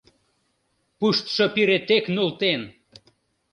[0.97, 2.61] Пуштшо пире тек нултен!»